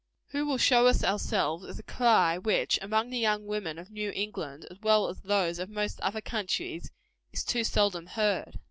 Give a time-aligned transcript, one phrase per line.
[0.29, 1.63] Who will show us ourselves?
[1.63, 5.59] is a cry which, among the young women of New England, as well as those
[5.59, 6.89] of most other countries,
[7.31, 8.59] is too seldom heard.